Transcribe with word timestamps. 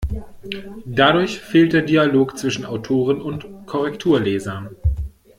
Dadurch 0.87 1.37
fehlt 1.41 1.73
der 1.73 1.83
Dialog 1.83 2.35
zwischen 2.35 2.65
Autoren 2.65 3.21
und 3.21 3.45
Korrekturlesern. 3.67 4.75